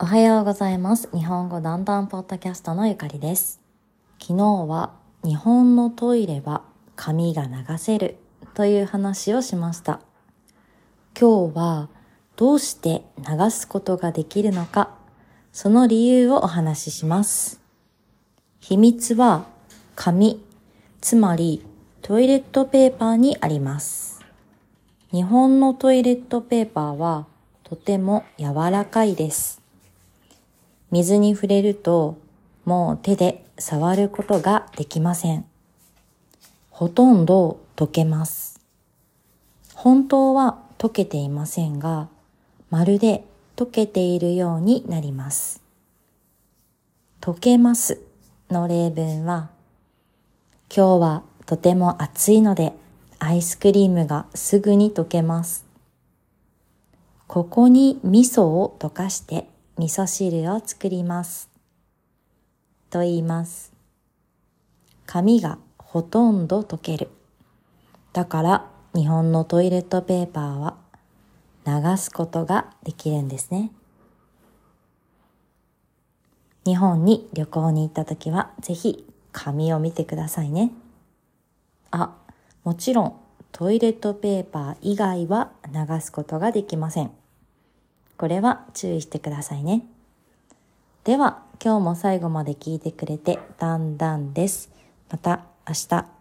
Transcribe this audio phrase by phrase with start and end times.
[0.00, 1.10] おはようございます。
[1.12, 3.60] 日本語だんだんポッドキャストのゆかりです。
[4.20, 4.92] 昨日は
[5.24, 6.62] 日本のトイレは
[6.94, 8.14] 髪が流せる
[8.54, 9.98] という話をしました。
[11.18, 11.88] 今日は
[12.36, 14.94] どうして流すことができるのか、
[15.50, 17.60] その理由をお話しします。
[18.60, 19.46] 秘密は
[19.96, 20.40] 紙、
[21.00, 21.66] つまり
[22.02, 24.24] トイレットペーパーにあります。
[25.10, 27.26] 日本のトイレットペーパーは
[27.64, 29.60] とても柔らかいです。
[30.90, 32.18] 水に触れると
[32.64, 35.44] もう手で触ることができません。
[36.70, 38.60] ほとんど溶けます。
[39.74, 42.08] 本当は溶けていませんが、
[42.70, 43.24] まるで
[43.56, 45.62] 溶けているようになります。
[47.20, 48.00] 溶けます
[48.50, 49.50] の例文は、
[50.74, 52.72] 今日はとても暑いので
[53.18, 55.64] アイスクリームがすぐに溶けます。
[57.26, 61.48] ここに味噌を溶かして味噌汁を作ります。
[62.90, 63.72] と言います。
[65.06, 67.08] 髪がほとんど溶ける。
[68.12, 70.76] だから日本のトイレットペーパーは
[71.64, 73.70] 流すことができるんですね。
[76.64, 80.72] 日本に旅行に行った時はぜひ紙を見てくださいね。
[81.92, 82.16] あ、
[82.64, 83.20] もちろん
[83.52, 87.12] トイレットペーパー以外は流すことができません。
[88.18, 89.86] これは注意してくださいね。
[91.04, 94.70] では、今日も最後まで聞いてくれてだんだんです。
[95.08, 96.17] また明日。